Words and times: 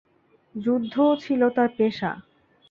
যুদ্ধ 0.55 0.95
ছিল 1.23 1.41
তার 1.49 1.69
পেশা। 1.77 2.11